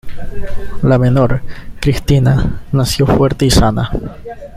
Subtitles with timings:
[0.81, 1.43] La menor,
[1.79, 3.91] Cristina, nació fuerte y sana.